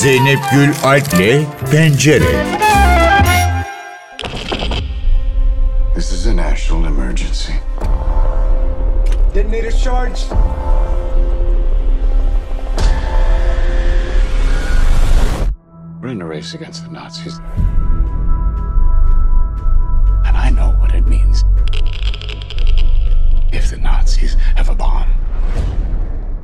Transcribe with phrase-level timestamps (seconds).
[0.00, 2.24] Zeynep Gül Alp'le Pencere.
[5.94, 7.52] This is a national emergency.
[9.34, 10.30] Detonator charged.
[16.00, 17.38] We're in a race against the Nazis.
[20.24, 21.44] And I know what it means
[23.52, 25.19] if the Nazis have a bomb.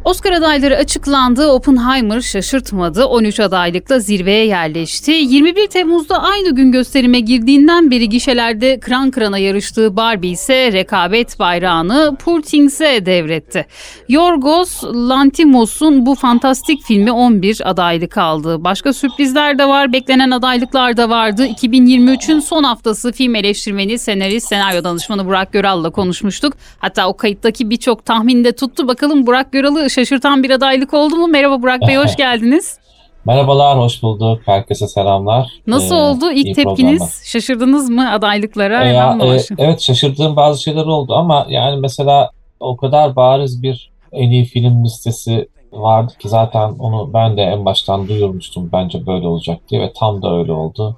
[0.06, 1.48] Oscar adayları açıklandı.
[1.48, 3.06] Oppenheimer şaşırtmadı.
[3.06, 5.10] 13 adaylıkla zirveye yerleşti.
[5.10, 12.16] 21 Temmuz'da aynı gün gösterime girdiğinden beri gişelerde kran kırana yarıştığı Barbie ise rekabet bayrağını
[12.24, 13.66] Poor Things'e devretti.
[14.08, 18.64] Yorgos Lanthimos'un bu fantastik filmi 11 adaylık aldı.
[18.64, 19.92] Başka sürprizler de var.
[19.92, 21.46] Beklenen adaylıklar da vardı.
[21.46, 26.52] 2023'ün son haftası film eleştirmeni, senarist, senaryo danışmanı Burak Göral'la konuşmuştuk.
[26.78, 28.88] Hatta o kayıttaki birçok tahminde tuttu.
[28.88, 31.28] Bakalım Burak Göral'ı şaşırtan bir adaylık oldu mu?
[31.28, 32.78] Merhaba Burak Bey, hoş geldiniz.
[33.24, 34.40] Merhabalar, hoş bulduk.
[34.46, 35.48] Herkese selamlar.
[35.66, 36.76] Nasıl Ee, oldu ilk tepkiniz?
[36.98, 37.10] programlar.
[37.24, 38.84] Şaşırdınız mı adaylıklara?
[38.84, 42.30] Hemen mi e, evet, şaşırdığım bazı şeyler oldu ama yani mesela
[42.60, 47.64] o kadar bariz bir en iyi film listesi vardı ki zaten onu ben de en
[47.64, 50.96] baştan duyurmuştum bence böyle olacak diye ve tam da öyle oldu.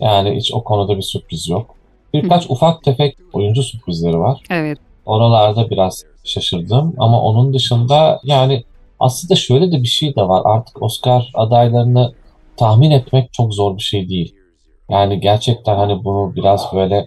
[0.00, 1.74] Yani hiç o konuda bir sürpriz yok.
[2.14, 4.40] Birkaç ufak tefek oyuncu sürprizleri var.
[4.50, 4.78] Evet.
[5.06, 8.64] Oralarda biraz şaşırdım ama onun dışında yani
[9.00, 10.42] aslında şöyle de bir şey de var.
[10.44, 12.12] Artık Oscar adaylarını
[12.56, 14.34] tahmin etmek çok zor bir şey değil.
[14.90, 17.06] Yani gerçekten hani bunu biraz böyle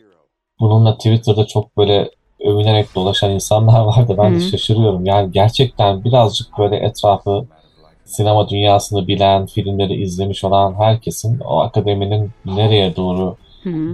[0.60, 2.12] bununla Twitter'da çok böyle
[2.46, 4.16] övünerek dolaşan insanlar vardı.
[4.18, 5.06] Ben de şaşırıyorum.
[5.06, 7.48] Yani gerçekten birazcık böyle etrafı
[8.06, 13.38] sinema dünyasını bilen, filmleri izlemiş olan herkesin o akademinin nereye doğru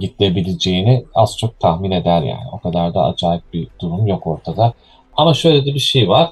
[0.00, 2.44] gidebileceğini az çok tahmin eder yani.
[2.52, 4.72] O kadar da acayip bir durum yok ortada.
[5.16, 6.30] Ama şöyle de bir şey var.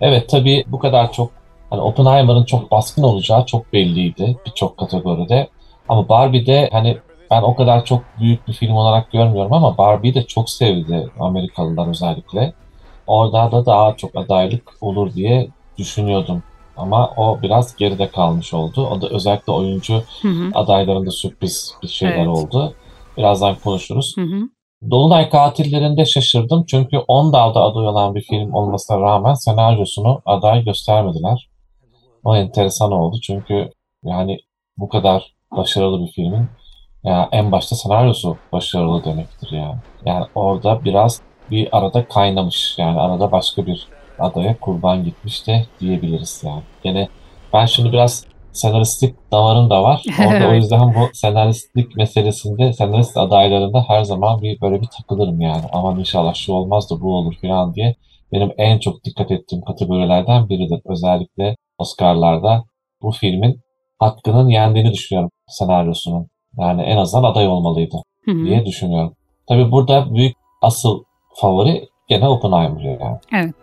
[0.00, 1.30] Evet tabii bu kadar çok
[1.70, 5.48] hani Oppenheimer'ın çok baskın olacağı çok belliydi birçok kategoride.
[5.88, 6.98] Ama Barbie'de hani
[7.30, 11.88] ben o kadar çok büyük bir film olarak görmüyorum ama Barbie'yi de çok sevdi Amerikalılar
[11.88, 12.52] özellikle.
[13.06, 15.48] Orada da daha çok adaylık olur diye
[15.78, 16.42] düşünüyordum.
[16.76, 18.86] Ama o biraz geride kalmış oldu.
[18.86, 20.50] O da özellikle oyuncu Hı hı.
[20.54, 22.28] adaylarında sürpriz bir şeyler Evet.
[22.28, 22.74] oldu.
[23.16, 24.16] Birazdan konuşuruz.
[24.16, 24.40] Hı hı.
[24.90, 31.48] Dolunay Katillerinde şaşırdım çünkü 10 dalda aday olan bir film olmasına rağmen senaryosunu aday göstermediler.
[32.24, 33.70] O enteresan oldu çünkü
[34.04, 34.38] yani
[34.76, 36.48] bu kadar başarılı bir filmin
[37.04, 39.78] ya en başta senaryosu başarılı demektir yani.
[40.06, 46.42] Yani orada biraz bir arada kaynamış yani arada başka bir adaya kurban gitmiş de diyebiliriz
[46.46, 46.62] yani.
[46.82, 47.08] Gene
[47.52, 50.02] ben şimdi biraz senaristlik damarım da var.
[50.28, 55.62] Orada o yüzden bu senaristlik meselesinde senarist adaylarında her zaman bir böyle bir takılırım yani.
[55.72, 57.94] Aman inşallah şu olmaz da bu olur falan diye.
[58.32, 60.80] Benim en çok dikkat ettiğim kategorilerden biridir.
[60.84, 62.64] Özellikle Oscar'larda
[63.02, 63.60] bu filmin
[63.98, 66.26] hakkının yendiğini düşünüyorum senaryosunun.
[66.58, 68.44] Yani en azından aday olmalıydı Hı hı.
[68.44, 69.14] diye düşünüyorum.
[69.48, 71.02] Tabii burada büyük asıl
[71.34, 73.18] favori gene Oppenheimer yani.
[73.32, 73.54] Evet.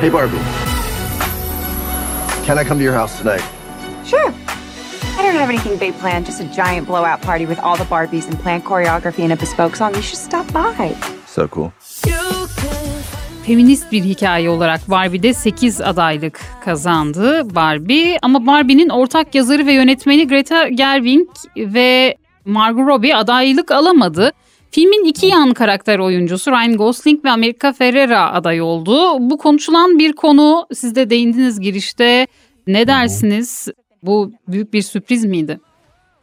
[0.00, 0.73] Hey, Barbie.
[2.46, 3.42] Can I come to your house tonight?
[4.04, 4.32] Sure.
[5.18, 8.28] I don't have anything big planned, just a giant blowout party with all the Barbies
[8.28, 9.94] and planned choreography and a bespoke song.
[9.94, 10.94] You should stop by.
[11.26, 11.72] So cool.
[13.46, 18.18] Feminist bir hikaye olarak Barbie'de 8 adaylık kazandı Barbie.
[18.22, 24.32] Ama Barbie'nin ortak yazarı ve yönetmeni Greta Gerwig ve Margot Robbie adaylık alamadı.
[24.74, 28.96] Filmin iki yan karakter oyuncusu Ryan Gosling ve America Ferrera aday oldu.
[29.20, 30.66] Bu konuşulan bir konu.
[30.74, 32.26] Siz de değindiniz girişte.
[32.66, 33.68] Ne dersiniz?
[34.02, 35.60] Bu büyük bir sürpriz miydi?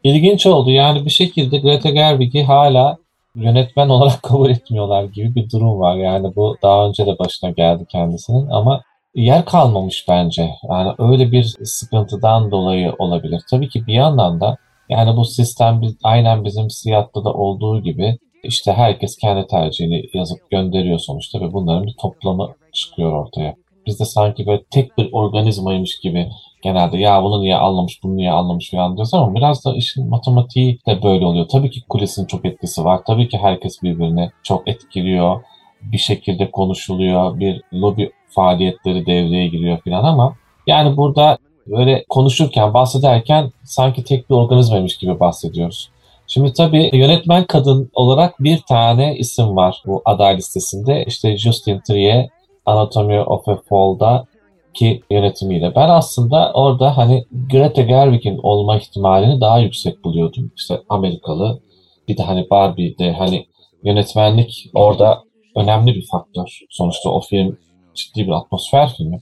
[0.04, 0.72] İlginç oldu.
[0.72, 2.98] Yani bir şekilde Greta Gerwig'i hala
[3.36, 5.96] yönetmen olarak kabul etmiyorlar gibi bir durum var.
[5.96, 8.82] Yani bu daha önce de başına geldi kendisinin ama
[9.16, 10.50] yer kalmamış bence.
[10.70, 13.42] Yani öyle bir sıkıntıdan dolayı olabilir.
[13.52, 14.58] Tabii ki bir yandan da
[14.90, 20.50] yani bu sistem biz- aynen bizim siyatta da olduğu gibi işte herkes kendi tercihini yazıp
[20.50, 23.56] gönderiyor sonuçta ve bunların bir toplamı çıkıyor ortaya.
[23.88, 26.30] Biz de sanki böyle tek bir organizmaymış gibi
[26.62, 30.80] genelde ya bunu niye anlamış bunu niye anlamış falan diyoruz ama biraz da işin matematiği
[30.88, 31.48] de böyle oluyor.
[31.48, 33.02] Tabii ki kulisin çok etkisi var.
[33.08, 35.42] Tabii ki herkes birbirini çok etkiliyor.
[35.82, 37.40] Bir şekilde konuşuluyor.
[37.40, 40.36] Bir lobi faaliyetleri devreye giriyor falan ama
[40.68, 41.38] yani burada
[41.68, 45.90] böyle konuşurken, bahsederken sanki tek bir organizmaymış gibi bahsediyoruz.
[46.34, 51.06] Şimdi tabii yönetmen kadın olarak bir tane isim var bu aday listesinde.
[51.08, 52.30] İşte Justin Trier,
[52.66, 54.26] Anatomy of a Fall'da
[54.74, 55.76] ki yönetimiyle.
[55.76, 60.52] Ben aslında orada hani Greta Gerwig'in olma ihtimalini daha yüksek buluyordum.
[60.56, 61.60] İşte Amerikalı.
[62.08, 63.46] Bir de hani Barbie'de hani
[63.84, 65.24] yönetmenlik orada
[65.56, 66.60] önemli bir faktör.
[66.70, 67.58] Sonuçta o film
[67.96, 69.22] ciddi bir atmosfer filmi.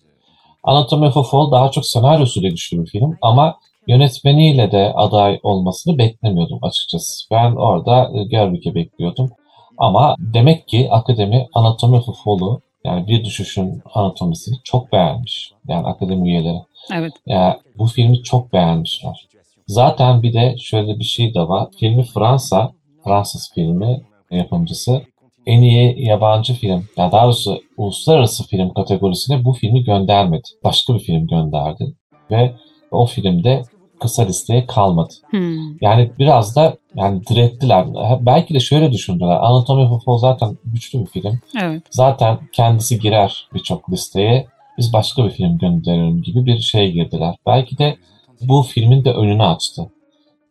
[0.64, 3.56] Anatomy of a Fall daha çok senaryosuyla güçlü bir film ama
[3.90, 7.28] yönetmeniyle de aday olmasını beklemiyordum açıkçası.
[7.32, 9.30] Ben orada e, Gerwig'i bekliyordum.
[9.78, 15.52] Ama demek ki akademi Anatomy of a Fall'u yani bir düşüşün anatomisini çok beğenmiş.
[15.68, 16.60] Yani akademi üyeleri.
[16.94, 17.14] Evet.
[17.26, 19.28] Yani bu filmi çok beğenmişler.
[19.68, 21.68] Zaten bir de şöyle bir şey de var.
[21.80, 22.72] Filmi Fransa,
[23.04, 24.02] Fransız filmi
[24.32, 25.02] yapımcısı
[25.46, 30.48] en iyi yabancı film, ya daha doğrusu uluslararası film kategorisine bu filmi göndermedi.
[30.64, 31.94] Başka bir film gönderdi.
[32.32, 32.54] Ve
[32.92, 33.64] o filmde
[34.00, 35.14] kısa listeye kalmadı.
[35.30, 35.78] Hmm.
[35.82, 37.88] Yani biraz da yani direttiler.
[38.20, 39.38] Belki de şöyle düşündüler.
[39.42, 41.40] Anatomy of a Fall zaten güçlü bir film.
[41.62, 41.84] Evet.
[41.92, 44.48] Zaten kendisi girer birçok listeye.
[44.78, 47.36] Biz başka bir film gönderelim gibi bir şeye girdiler.
[47.46, 47.98] Belki de
[48.42, 49.90] bu filmin de önünü açtı.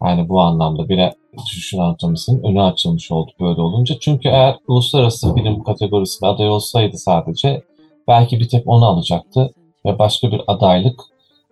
[0.03, 1.15] Yani bu anlamda bile
[1.47, 3.95] Düşüşün Anatomisinin önü açılmış oldu böyle olunca.
[4.01, 7.63] Çünkü eğer uluslararası film kategorisinde aday olsaydı sadece
[8.09, 9.55] belki bir tek onu alacaktı
[9.87, 11.01] ve başka bir adaylık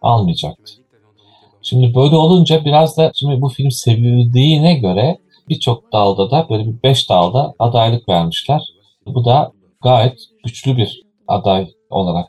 [0.03, 0.73] almayacaktı.
[1.69, 5.19] Şimdi böyle olunca biraz da şimdi bu film sevildiğine göre
[5.49, 8.63] birçok dalda da böyle bir beş dalda adaylık vermişler.
[9.07, 9.53] Bu da
[9.83, 12.29] gayet güçlü bir aday olarak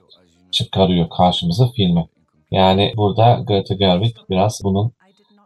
[0.52, 2.08] çıkarıyor karşımıza filmi.
[2.52, 4.92] Yani burada Greta Gerwig biraz bunun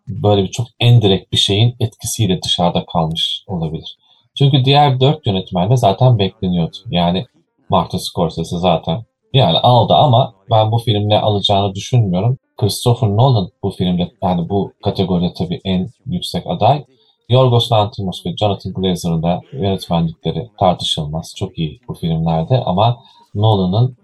[0.08, 3.98] böyle bir çok en direkt bir şeyin etkisiyle dışarıda kalmış olabilir.
[4.38, 6.78] Çünkü diğer dört yönetmen de zaten bekleniyordu.
[6.90, 7.26] Yani
[7.70, 9.04] Martin Scorsese zaten
[9.34, 12.38] yani aldı ama ben bu filmle alacağını düşünmüyorum.
[12.62, 16.86] Christopher Nolan bu filmde yani bu kategoride tabii en yüksek aday.
[17.30, 21.34] Yorgos Lanthimos ve Jonathan Glazer'ın da yönetmenlikleri tartışılmaz.
[21.38, 22.98] Çok iyi bu filmlerde ama
[23.36, 23.98] Nolan'ın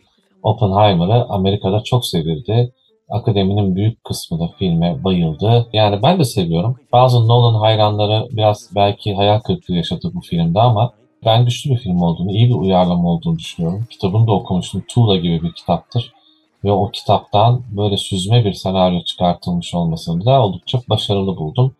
[0.43, 2.73] Oppenheimer'ı Amerika'da çok sevildi.
[3.09, 5.67] Akademinin büyük kısmı da filme bayıldı.
[5.73, 6.75] Yani ben de seviyorum.
[6.91, 10.93] Bazı Nolan hayranları biraz belki hayal kırıklığı yaşadı bu filmde ama
[11.25, 13.87] ben güçlü bir film olduğunu, iyi bir uyarlama olduğunu düşünüyorum.
[13.89, 14.83] Kitabını da okumuştum.
[14.87, 16.16] Tuğla gibi bir kitaptır.
[16.63, 21.75] Ve o kitaptan böyle süzme bir senaryo çıkartılmış olmasını da oldukça başarılı buldum.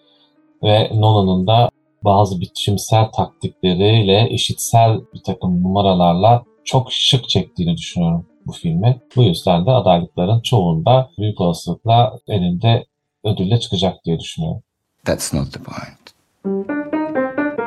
[0.63, 1.69] Ve Nolan'ın da
[2.03, 9.01] bazı biçimsel taktikleriyle, eşitsel bir takım numaralarla çok şık çektiğini düşünüyorum bu filmi.
[9.15, 12.85] Bu yüzden de adaylıkların çoğunda büyük olasılıkla elinde
[13.24, 14.62] ödülle çıkacak diye düşünüyorum.
[15.06, 15.97] That's not the point.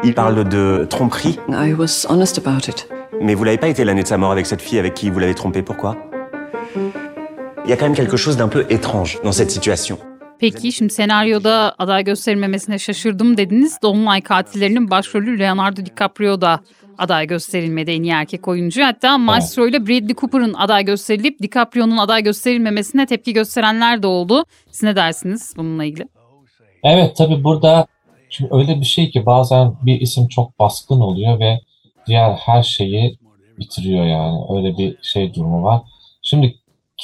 [0.05, 1.35] Il parle de tromperie,
[1.69, 3.01] I was honest about it.
[3.21, 5.19] mais vous l'avez pas été l'année de sa mort avec cette fille avec qui vous
[5.19, 5.62] l'avez trompé.
[5.62, 5.97] Pourquoi
[7.65, 9.99] Il y a quand même quelque chose d'un peu étrange dans cette situation.
[10.39, 13.79] Peki şimdi senaryoda aday gösterilmemesine şaşırdım dediniz.
[13.83, 16.61] Dolunay katillerinin başrolü Leonardo DiCaprio da
[16.99, 18.85] aday gösterilmedi en iyi erkek oyuncu.
[18.85, 24.45] Hatta Maestro ile Bradley Cooper'ın aday gösterilip DiCaprio'nun aday gösterilmemesine tepki gösterenler de oldu.
[24.71, 26.09] Siz ne dersiniz bununla ilgili?
[26.85, 27.87] Evet tabi burada
[28.31, 31.61] şimdi öyle bir şey ki bazen bir isim çok baskın oluyor ve
[32.07, 33.19] diğer her şeyi
[33.59, 34.39] bitiriyor yani.
[34.57, 35.83] Öyle bir şey durumu var.
[36.23, 36.55] Şimdi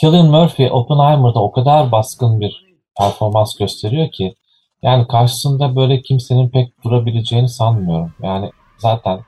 [0.01, 2.67] Cillian Murphy Oppenheimer'da o kadar baskın bir
[2.99, 4.35] performans gösteriyor ki
[4.83, 8.15] yani karşısında böyle kimsenin pek durabileceğini sanmıyorum.
[8.23, 9.21] Yani zaten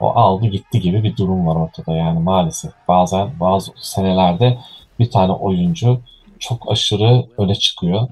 [0.00, 2.72] o aldı gitti gibi bir durum var ortada yani maalesef.
[2.88, 4.58] Bazen bazı senelerde
[4.98, 6.00] bir tane oyuncu
[6.38, 8.08] çok aşırı öne çıkıyor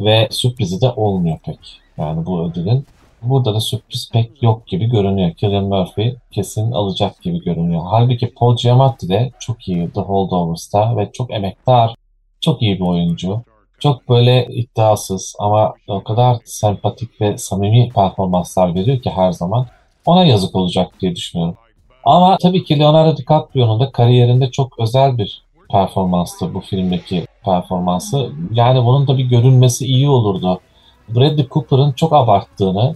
[0.00, 1.80] ve sürprizi de olmuyor pek.
[1.96, 2.86] Yani bu ödülün.
[3.24, 5.34] Burada da sürpriz pek yok gibi görünüyor.
[5.36, 7.82] Cillian Murphy kesin alacak gibi görünüyor.
[7.90, 11.94] Halbuki Paul Giamatti de çok iyi The Holdovers'ta ve çok emektar,
[12.40, 13.42] çok iyi bir oyuncu.
[13.78, 19.66] Çok böyle iddiasız ama o kadar sempatik ve samimi performanslar veriyor ki her zaman.
[20.06, 21.56] Ona yazık olacak diye düşünüyorum.
[22.04, 28.32] Ama tabii ki Leonardo DiCaprio'nun da kariyerinde çok özel bir performanstı bu filmdeki performansı.
[28.52, 30.60] Yani bunun da bir görünmesi iyi olurdu.
[31.08, 32.94] Bradley Cooper'ın çok abarttığını,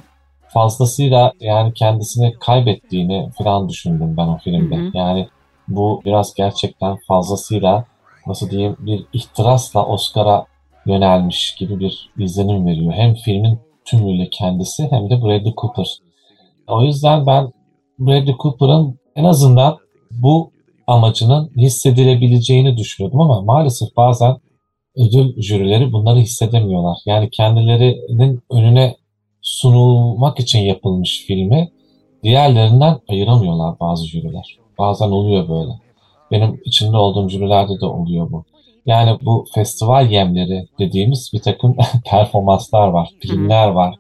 [0.55, 4.77] fazlasıyla yani kendisini kaybettiğini falan düşündüm ben o filmde.
[4.77, 4.91] Hı hı.
[4.95, 5.29] Yani
[5.69, 7.85] bu biraz gerçekten fazlasıyla
[8.27, 10.47] nasıl diyeyim bir ihtirasla Oscar'a
[10.87, 12.93] yönelmiş gibi bir izlenim veriyor.
[12.93, 15.99] Hem filmin tümüyle kendisi hem de Bradley Cooper.
[16.69, 17.53] O yüzden ben
[17.99, 19.79] Bradley Cooper'ın en azından
[20.11, 20.51] bu
[20.87, 24.37] amacının hissedilebileceğini düşünüyordum ama maalesef bazen
[24.97, 26.99] ödül jürileri bunları hissedemiyorlar.
[27.07, 28.97] Yani kendilerinin önüne
[29.49, 31.71] sunulmak için yapılmış filmi
[32.23, 34.59] diğerlerinden ayıramıyorlar bazı jüriler.
[34.79, 35.73] Bazen oluyor böyle.
[36.31, 38.45] Benim içinde olduğum jürilerde de oluyor bu.
[38.87, 43.95] Yani bu festival yemleri dediğimiz bir takım performanslar var, filmler var.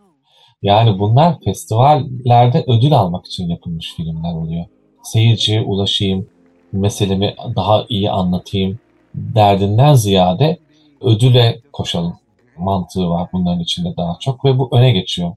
[0.62, 4.64] Yani bunlar festivallerde ödül almak için yapılmış filmler oluyor.
[5.02, 6.28] Seyirciye ulaşayım,
[6.72, 8.78] meselemi daha iyi anlatayım
[9.14, 10.58] derdinden ziyade
[11.00, 12.14] ödüle koşalım
[12.58, 15.32] mantığı var bunların içinde daha çok ve bu öne geçiyor.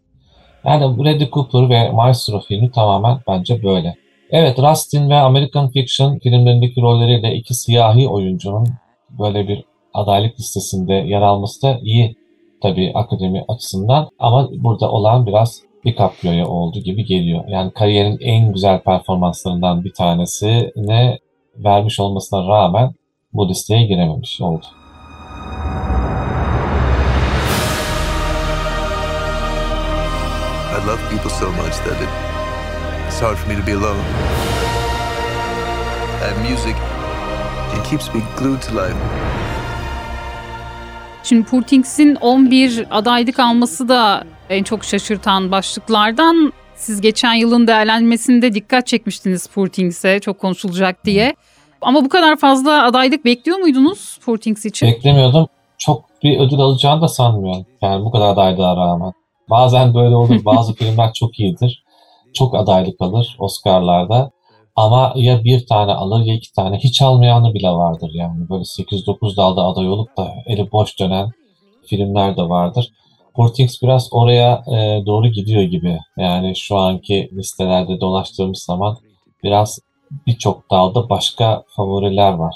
[0.66, 3.96] Yani Bradley Cooper ve Maestro filmi tamamen bence böyle.
[4.32, 8.68] Evet Rustin ve American Fiction filmlerindeki rolleriyle iki siyahi oyuncunun
[9.10, 9.64] böyle bir
[9.94, 12.16] adaylık listesinde yer alması da iyi
[12.62, 17.44] tabii akademi açısından ama burada olan biraz DiCaprio'ya oldu gibi geliyor.
[17.48, 21.20] Yani kariyerin en güzel performanslarından bir tanesine
[21.56, 22.94] vermiş olmasına rağmen
[23.34, 24.66] bu listeye girememiş oldu.
[30.92, 32.10] Love people so much that it,
[33.08, 34.04] it's hard for me to be alone.
[36.26, 36.76] And music,
[37.78, 38.98] it keeps me glued to life.
[41.24, 46.54] Şimdi Poor Things'in 11 adaylık alması da en çok şaşırtan başlıklardan.
[46.76, 51.36] Siz geçen yılın değerlenmesinde dikkat çekmiştiniz Poor Things'e çok konuşulacak diye.
[51.82, 54.88] Ama bu kadar fazla adaylık bekliyor muydunuz Poor Things için?
[54.88, 55.48] Beklemiyordum.
[55.78, 57.66] Çok bir ödül alacağını da sanmıyorum.
[57.82, 59.12] Yani bu kadar adaylığa rağmen.
[59.52, 60.46] Bazen böyle olur.
[60.46, 61.84] Bazı filmler çok iyidir.
[62.34, 64.32] Çok adaylık alır Oscar'larda.
[64.76, 66.78] Ama ya bir tane alır ya iki tane.
[66.78, 68.50] Hiç almayanı bile vardır yani.
[68.50, 71.32] Böyle 8-9 dalda aday olup da eli boş dönen
[71.86, 72.92] filmler de vardır.
[73.34, 76.00] Poor Things biraz oraya e, doğru gidiyor gibi.
[76.18, 78.98] Yani şu anki listelerde dolaştığımız zaman
[79.44, 79.80] biraz
[80.28, 82.56] birçok dalda başka favoriler var.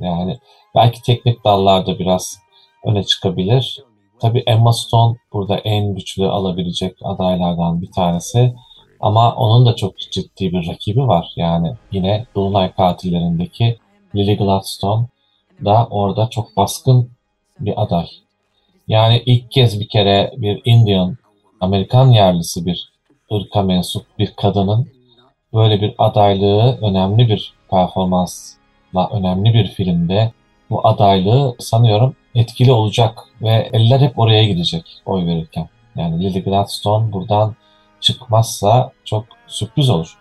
[0.00, 0.38] Yani
[0.74, 2.38] belki teknik dallarda biraz
[2.84, 3.84] öne çıkabilir.
[4.20, 8.54] Tabii Emma Stone burada en güçlü alabilecek adaylardan bir tanesi.
[9.00, 11.32] Ama onun da çok ciddi bir rakibi var.
[11.36, 13.78] Yani yine Dolunay katillerindeki
[14.14, 15.06] Lily Gladstone
[15.64, 17.10] da orada çok baskın
[17.60, 18.06] bir aday.
[18.88, 21.16] Yani ilk kez bir kere bir Indian,
[21.60, 22.92] Amerikan yerlisi bir
[23.32, 24.88] ırka mensup bir kadının
[25.54, 30.32] böyle bir adaylığı önemli bir performansla önemli bir filmde
[30.70, 35.68] bu adaylığı sanıyorum etkili olacak ve eller hep oraya gidecek oy verirken.
[35.96, 37.54] Yani Lily Gladstone buradan
[38.00, 40.18] çıkmazsa çok sürpriz olur.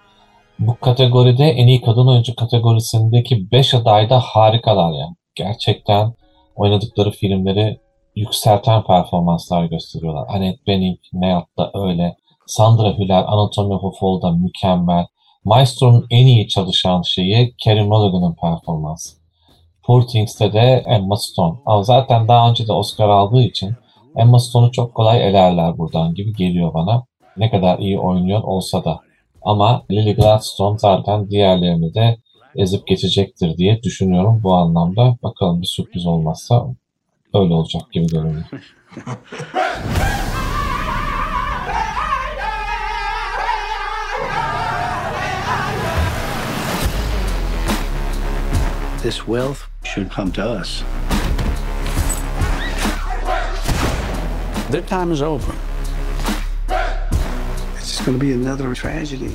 [0.60, 5.16] Bu kategoride en iyi kadın oyuncu kategorisindeki 5 aday da harikalar yani.
[5.36, 6.13] Gerçekten
[6.56, 7.80] oynadıkları filmleri
[8.16, 10.25] yükselten performanslar gösteriyorlar.
[10.30, 12.16] Annette Bening, Neyat da öyle.
[12.48, 15.06] Sandra Hüller, Anatomy of a Fall'da mükemmel.
[15.46, 19.18] Maestro'nun en iyi çalışan şeyi Carey Mulligan'ın performansı.
[19.89, 21.58] Poor Things'te de Emma Stone.
[21.65, 23.75] Ama zaten daha önce de Oscar aldığı için
[24.15, 27.03] Emma Stone'u çok kolay elerler buradan gibi geliyor bana.
[27.38, 29.00] Ne kadar iyi oynuyor olsa da.
[29.41, 32.17] Ama Lily Gladstone zaten diğerlerini de
[32.55, 35.17] ezip geçecektir diye düşünüyorum bu anlamda.
[35.24, 36.65] Bakalım bir sürpriz olmazsa
[37.34, 38.50] öyle olacak gibi görünüyor.
[49.03, 50.84] This wealth should come to us.
[54.72, 55.53] Their time is over.
[57.77, 59.32] It's just going to be another tragedy.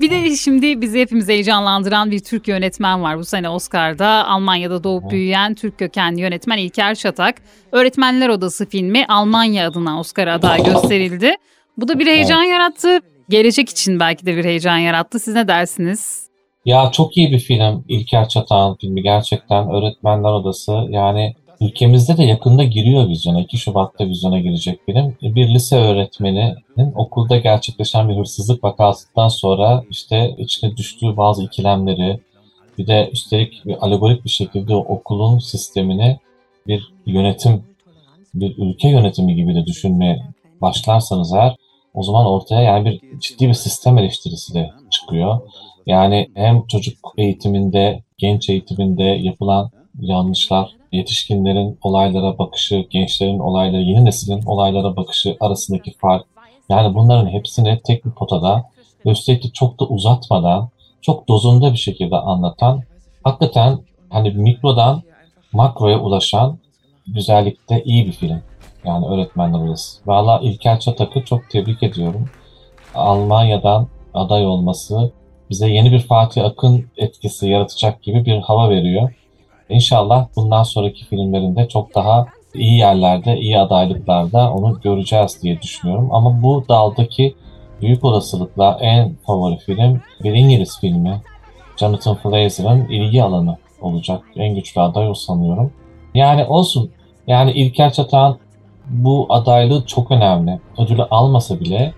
[0.00, 4.26] Bir de şimdi bizi hepimiz heyecanlandıran bir Türk yönetmen var bu sene Oscar'da.
[4.26, 7.34] Almanya'da doğup büyüyen Türk kökenli yönetmen İlker Şatak.
[7.72, 11.34] Öğretmenler Odası filmi Almanya adına Oscar aday gösterildi.
[11.76, 13.00] Bu da bir heyecan yarattı.
[13.28, 15.18] Gelecek için belki de bir heyecan yarattı.
[15.18, 16.31] Siz ne dersiniz?
[16.64, 22.64] Ya çok iyi bir film İlker Çatağan filmi gerçekten Öğretmenler Odası yani ülkemizde de yakında
[22.64, 25.16] giriyor vizyona 2 Şubat'ta vizyona girecek film.
[25.22, 32.20] Bir lise öğretmeninin okulda gerçekleşen bir hırsızlık vakasından sonra işte içine düştüğü bazı ikilemleri
[32.78, 36.18] bir de üstelik bir alegorik bir şekilde okulun sistemini
[36.66, 37.62] bir yönetim
[38.34, 40.22] bir ülke yönetimi gibi de düşünmeye
[40.60, 41.56] başlarsanız eğer
[41.94, 45.40] o zaman ortaya yani bir ciddi bir sistem eleştirisi de çıkıyor.
[45.86, 49.70] Yani hem çocuk eğitiminde, genç eğitiminde yapılan
[50.00, 56.26] yanlışlar, yetişkinlerin olaylara bakışı, gençlerin olaylara, yeni neslin olaylara bakışı arasındaki fark.
[56.68, 58.64] Yani bunların hepsini tek bir potada
[59.04, 60.68] üstelik çok da uzatmadan,
[61.00, 62.82] çok dozunda bir şekilde anlatan,
[63.24, 63.78] hakikaten
[64.10, 65.02] hani mikrodan
[65.52, 66.58] makroya ulaşan
[67.06, 68.42] güzellikte iyi bir film.
[68.84, 70.00] Yani öğretmenler odası.
[70.06, 72.28] Valla İlker Çatak'ı çok tebrik ediyorum.
[72.94, 75.12] Almanya'dan aday olması
[75.52, 79.14] bize yeni bir Fatih Akın etkisi yaratacak gibi bir hava veriyor.
[79.68, 86.08] İnşallah bundan sonraki filmlerinde çok daha iyi yerlerde, iyi adaylıklarda onu göreceğiz diye düşünüyorum.
[86.12, 87.34] Ama bu daldaki
[87.80, 91.20] büyük olasılıkla en favori film bir İngiliz filmi.
[91.76, 94.22] Jonathan Frazer'ın ilgi alanı olacak.
[94.36, 95.72] En güçlü aday o sanıyorum.
[96.14, 96.90] Yani olsun.
[97.26, 98.38] Yani İlker Çatan
[98.86, 100.60] bu adaylığı çok önemli.
[100.78, 101.92] Ödülü almasa bile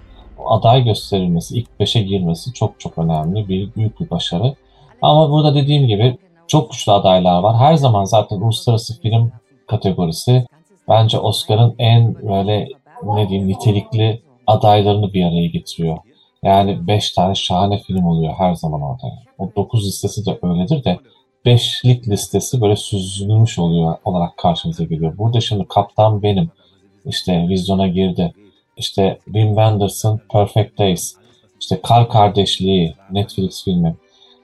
[0.47, 3.49] aday gösterilmesi, ilk beşe girmesi çok çok önemli.
[3.49, 4.55] Bir büyük bir başarı.
[5.03, 7.57] Ama burada dediğim gibi çok güçlü adaylar var.
[7.57, 9.33] Her zaman zaten uluslararası film
[9.67, 10.47] kategorisi
[10.89, 12.69] bence Oscar'ın en böyle
[13.03, 15.99] ne diyeyim nitelikli adaylarını bir araya getiriyor.
[16.43, 19.07] Yani 5 tane şahane film oluyor her zaman orada.
[19.39, 20.99] O 9 listesi de öyledir de
[21.45, 25.19] beşlik listesi böyle süzülmüş oluyor olarak karşımıza geliyor.
[25.19, 26.51] Burada şimdi Kaptan Benim
[27.05, 28.35] işte vizyona girdi.
[28.77, 31.17] İşte Wim Wenders'ın Perfect Days,
[31.61, 33.97] işte Kar Kardeşliği Netflix filmi.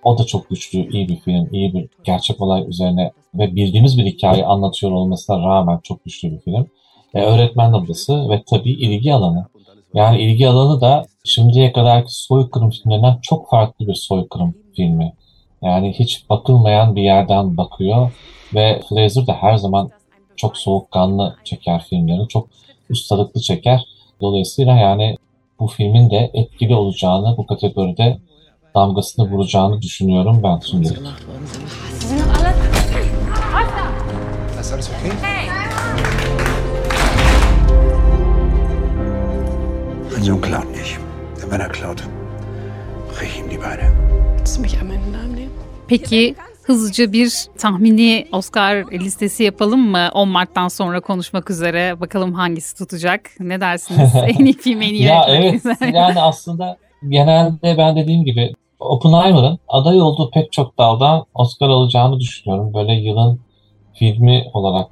[0.04, 4.04] O da çok güçlü, iyi bir film, iyi bir gerçek olay üzerine ve bildiğimiz bir
[4.04, 6.66] hikaye anlatıyor olmasına rağmen çok güçlü bir film.
[7.14, 9.46] E, öğretmen ablası ve tabii ilgi alanı.
[9.94, 15.12] Yani ilgi alanı da şimdiye kadarki soykırım filmlerinden çok farklı bir soykırım filmi.
[15.62, 18.12] Yani hiç bakılmayan bir yerden bakıyor
[18.54, 19.90] ve Fraser de her zaman
[20.36, 22.48] çok soğukkanlı çeker filmlerini, çok
[22.90, 23.84] ustalıklı çeker.
[24.20, 25.16] Dolayısıyla yani
[25.60, 28.18] bu filmin de etkili olacağını, bu kategoride
[28.74, 30.88] damgasını vuracağını düşünüyorum ben şimdi.
[40.12, 40.98] Mein Sohn klaut nicht.
[41.42, 42.02] Denn wenn er klaut,
[43.08, 43.90] brech ihm die Beine.
[44.36, 45.50] Willst du mich in den Arm nehmen?
[45.88, 50.08] Peki hızlıca bir tahmini Oscar listesi yapalım mı?
[50.14, 52.00] 10 Mart'tan sonra konuşmak üzere.
[52.00, 53.30] Bakalım hangisi tutacak.
[53.40, 54.14] Ne dersiniz?
[54.38, 55.62] en iyi film, en iyi ya evet
[55.94, 56.76] yani aslında
[57.08, 62.74] genelde ben dediğim gibi Oppenheimer'ın aday olduğu pek çok daldan Oscar alacağını düşünüyorum.
[62.74, 63.40] Böyle yılın
[63.94, 64.88] filmi olarak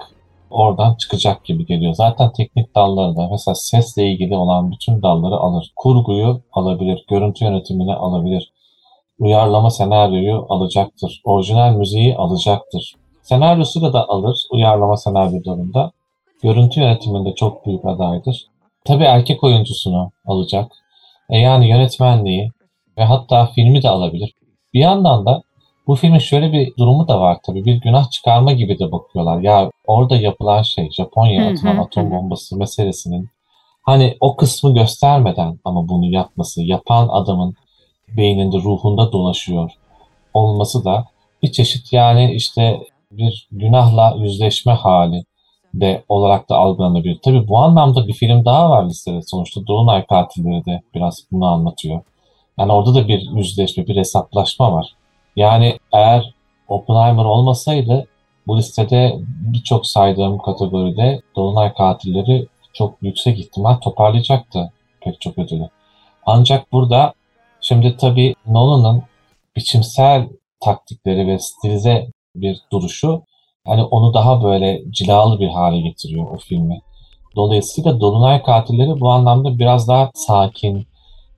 [0.51, 1.95] oradan çıkacak gibi geliyor.
[1.95, 5.73] Zaten teknik dalları da mesela sesle ilgili olan bütün dalları alır.
[5.77, 8.53] Kurguyu alabilir, görüntü yönetimini alabilir.
[9.19, 11.21] Uyarlama senaryoyu alacaktır.
[11.25, 12.95] Orijinal müziği alacaktır.
[13.23, 15.93] Senaryosu da alır uyarlama senaryolarında.
[16.43, 18.47] Görüntü yönetiminde çok büyük adaydır.
[18.85, 20.73] Tabii erkek oyuncusunu alacak.
[21.31, 22.51] E yani yönetmenliği
[22.99, 24.35] ve hatta filmi de alabilir.
[24.75, 25.43] Bir yandan da
[25.87, 27.65] bu filmin şöyle bir durumu da var tabii.
[27.65, 29.41] Bir günah çıkarma gibi de bakıyorlar.
[29.41, 33.29] Ya orada yapılan şey Japonya Hı hı, atılan atom bombası meselesinin
[33.83, 37.55] hani o kısmı göstermeden ama bunu yapması, yapan adamın
[38.17, 39.71] beyninde, ruhunda dolaşıyor
[40.35, 41.05] olması da
[41.43, 45.25] bir çeşit yani işte bir günahla yüzleşme hali
[45.75, 47.19] de olarak da algılanabilir.
[47.25, 49.23] Tabii bu anlamda bir film daha var listede.
[49.23, 52.00] Sonuçta Dolunay Katilleri de biraz bunu anlatıyor.
[52.59, 54.87] Yani orada da bir yüzleşme, bir hesaplaşma var.
[55.37, 56.35] Yani eğer
[56.69, 58.06] Oppenheimer olmasaydı
[58.47, 59.17] bu listede
[59.52, 65.69] birçok saydığım kategoride Dolunay Katilleri çok yüksek ihtimal toparlayacaktı pek çok ödülü.
[66.26, 67.13] Ancak burada
[67.69, 69.02] şimdi tabii Nolan'ın
[69.57, 70.28] biçimsel
[70.61, 73.23] taktikleri ve stilize bir duruşu
[73.67, 76.81] hani onu daha böyle cilalı bir hale getiriyor o filmi.
[77.37, 80.87] Dolayısıyla Dolunay Katilleri bu anlamda biraz daha sakin,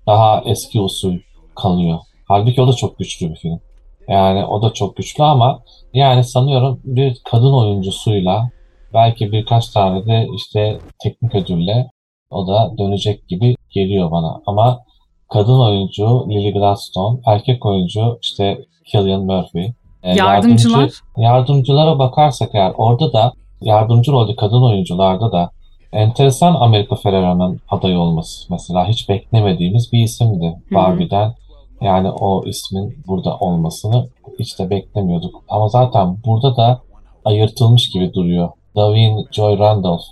[0.07, 1.19] daha eski usul
[1.57, 1.99] kalıyor.
[2.29, 3.61] Halbuki o da çok güçlü bir film.
[4.09, 5.63] Yani o da çok güçlü ama
[5.95, 8.51] yani sanıyorum bir kadın oyuncusuyla
[8.95, 11.91] belki birkaç tane de işte teknik ödülle
[12.31, 14.43] o da dönecek gibi geliyor bana.
[14.47, 14.85] Ama
[15.31, 18.59] kadın oyuncu Lily Gladstone, erkek oyuncu işte
[18.93, 19.73] Cillian Murphy.
[20.03, 20.79] E, Yardımcılar?
[20.81, 25.51] yardımcı- yardımcılara bakarsak eğer orada da yardımcı rolde kadın oyuncularda da
[25.93, 30.55] enteresan America Ferrera'nın aday olması mesela hiç beklemediğimiz bir isimdi.
[30.75, 31.35] Barbie'den.
[31.81, 35.43] Yani o ismin burada olmasını hiç de beklemiyorduk.
[35.49, 36.81] Ama zaten burada da
[37.25, 38.49] ayırtılmış gibi duruyor.
[38.77, 40.03] Davin Joy Randolph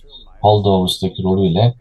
[0.42, 1.74] Holdovers'daki rolüyle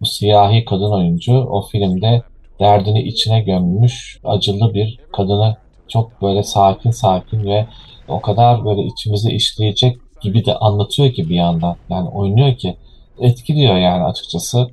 [0.00, 2.22] bu siyahi kadın oyuncu o filmde
[2.60, 5.56] derdini içine gömmüş acılı bir kadını
[5.88, 7.66] çok böyle sakin sakin ve
[8.08, 11.76] o kadar böyle içimizi işleyecek gibi de anlatıyor ki bir yandan.
[11.90, 12.76] Yani oynuyor ki
[13.20, 14.70] etkiliyor yani açıkçası.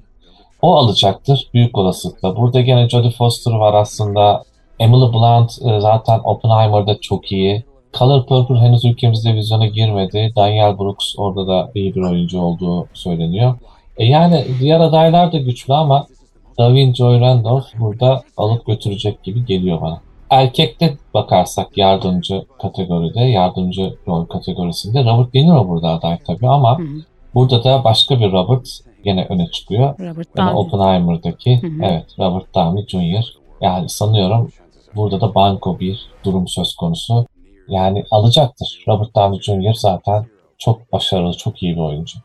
[0.61, 2.35] O alacaktır büyük olasılıkla.
[2.35, 4.43] Burada gene Jodie Foster var aslında.
[4.79, 7.63] Emily Blunt e, zaten Oppenheimer'da çok iyi.
[7.93, 10.33] Color Purple henüz ülkemizde vizyona girmedi.
[10.35, 13.55] Daniel Brooks orada da iyi bir oyuncu olduğu söyleniyor.
[13.97, 16.07] E yani diğer adaylar da güçlü ama
[16.57, 20.01] Davin Joy Randolph burada alıp götürecek gibi geliyor bana.
[20.29, 26.83] Erkekte bakarsak yardımcı kategoride, yardımcı rol kategorisinde Robert De Niro burada aday tabii ama Hı
[26.83, 26.87] hı.
[27.35, 28.67] burada da başka bir Robert
[29.03, 29.99] gene öne çıkıyor.
[29.99, 30.53] Robert Yani Downey.
[30.53, 31.81] Oppenheimer'daki Hı hı.
[31.83, 33.25] evet Robert Downey Jr.
[33.61, 34.51] Yani sanıyorum
[34.95, 37.25] burada da banko bir durum söz konusu.
[37.67, 38.83] Yani alacaktır.
[38.87, 39.73] Robert Downey Jr.
[39.73, 40.25] zaten
[40.57, 42.19] çok başarılı, çok iyi bir oyuncu.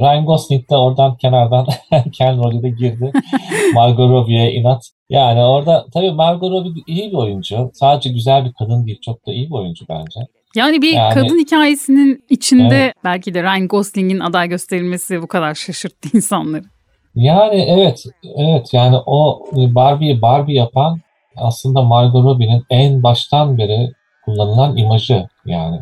[0.00, 1.66] Ryan Gosling de oradan kenardan
[2.12, 3.12] Ken rolü de girdi.
[3.74, 4.82] Margot Robbie'ye inat.
[5.10, 7.70] Yani orada tabii Margot Robbie iyi bir oyuncu.
[7.74, 10.20] Sadece güzel bir kadın değil, çok da iyi bir oyuncu bence.
[10.56, 12.94] Yani bir Yani- kadın hikayesinin içinde Evet.
[13.04, 16.64] belki de Ryan Gosling'in aday gösterilmesi bu kadar şaşırttı insanları.
[17.14, 18.04] Yani evet,
[18.36, 21.00] evet yani o Barbie'yi Barbie yapan
[21.36, 23.92] aslında Margot Robbie'nin en baştan beri
[24.24, 25.80] kullanılan imajı yani.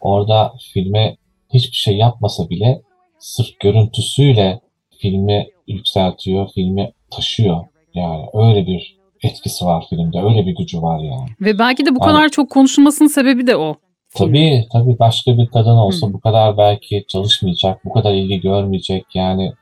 [0.00, 1.16] Orada filme
[1.54, 2.82] hiçbir şey yapmasa bile
[3.26, 4.60] sırf görüntüsüyle
[4.98, 7.64] filmi yükseltiyor, filmi taşıyor.
[7.94, 11.28] Yani öyle bir etkisi var filmde, öyle bir gücü var yani.
[11.40, 12.16] Ve belki de bu Aynen.
[12.16, 13.76] kadar çok konuşulmasının sebebi de o.
[14.14, 19.04] Tabii tabii başka bir kadın olsa bu kadar belki çalışmayacak, bu kadar ilgi görmeyecek.
[19.14, 19.52] Yani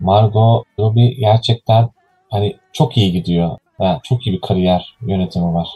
[0.00, 1.88] Margot Robbie gerçekten
[2.30, 3.58] hani çok iyi gidiyor.
[3.80, 5.68] Yani çok iyi bir kariyer yönetimi var.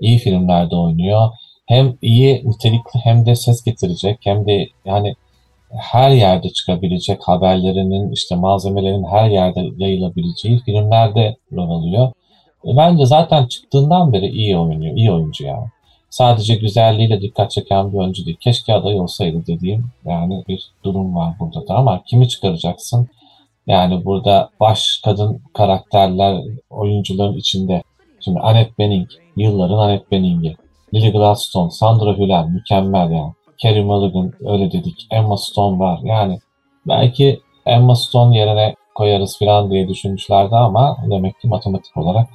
[0.00, 1.30] İyi filmlerde oynuyor.
[1.66, 5.14] Hem iyi nitelikli hem de ses getirecek hem de yani
[5.76, 12.12] her yerde çıkabilecek haberlerinin işte malzemelerin her yerde yayılabileceği filmlerde rol alıyor.
[12.64, 15.66] E, Bence zaten çıktığından beri iyi oynuyor, iyi oyuncu yani.
[16.10, 18.36] Sadece güzelliğiyle dikkat çeken bir oyuncu değil.
[18.40, 23.08] Keşke aday olsaydı dediğim yani bir durum var burada da ama kimi çıkaracaksın?
[23.66, 27.82] Yani burada baş kadın karakterler oyuncuların içinde.
[28.20, 30.56] Şimdi Annette Bening, yılların Annette Bening'i.
[30.94, 33.32] Lily Gladstone, Sandra Hüller mükemmel yani.
[33.62, 35.06] Carey Mulligan öyle dedik.
[35.10, 36.00] Emma Stone var.
[36.02, 36.38] Yani
[36.88, 42.28] belki Emma Stone yerine koyarız falan diye düşünmüşlerdi ama demek ki matematik olarak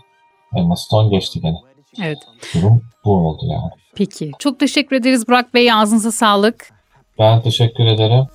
[0.55, 1.57] Emma Stone geçti gene.
[2.03, 2.17] Evet.
[2.55, 3.71] Durum bu oldu yani.
[3.95, 4.31] Peki.
[4.39, 5.73] Çok teşekkür ederiz Burak Bey.
[5.73, 6.69] Ağzınıza sağlık.
[7.19, 8.25] Ben teşekkür ederim.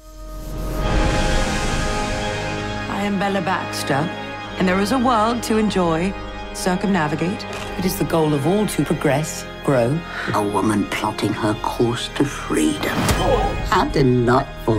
[3.02, 4.02] I am Bella Baxter,
[4.60, 6.12] and there is a world to enjoy,
[6.54, 7.46] circumnavigate.
[7.78, 9.90] It is the goal of all to progress, grow.
[10.34, 12.98] A woman plotting her course to freedom.
[13.70, 14.78] How delightful.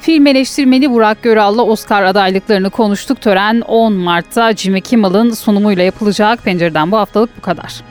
[0.00, 3.20] Film eleştirmeni Burak Göral'la Oscar adaylıklarını konuştuk.
[3.20, 6.44] Tören 10 Mart'ta Jimmy Kimmel'ın sunumuyla yapılacak.
[6.44, 7.82] Pencereden bu haftalık bu kadar.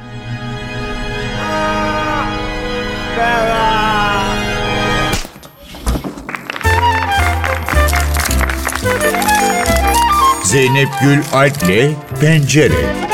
[10.43, 13.11] Zeynep Gül Alp'le Pencere.